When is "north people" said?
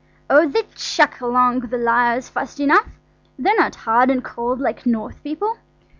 4.87-5.59